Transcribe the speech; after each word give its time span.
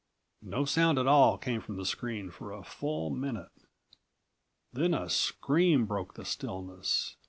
No 0.41 0.65
sound 0.65 0.97
at 0.97 1.05
all 1.05 1.37
came 1.37 1.61
from 1.61 1.77
the 1.77 1.85
screen 1.85 2.31
for 2.31 2.51
a 2.51 2.63
full 2.63 3.11
minute. 3.11 3.51
Then 4.73 4.95
a 4.95 5.07
scream 5.07 5.85
broke 5.85 6.15
the 6.15 6.25
stillness. 6.25 7.17